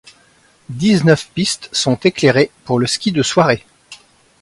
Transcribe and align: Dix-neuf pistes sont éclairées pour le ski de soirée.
Dix-neuf 0.71 1.29
pistes 1.29 1.69
sont 1.71 1.93
éclairées 1.93 2.49
pour 2.65 2.79
le 2.79 2.87
ski 2.87 3.11
de 3.11 3.21
soirée. 3.21 3.63